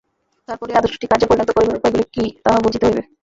তারপর 0.49 0.67
এই 0.69 0.77
আদর্শটিকে 0.77 1.09
কার্যে 1.11 1.29
পরিণত 1.29 1.49
করিবার 1.51 1.79
উপায়গুলি 1.79 2.05
কি, 2.15 2.23
তাহা 2.43 2.57
বুঝিতে 2.63 2.85
হইবে। 2.87 3.01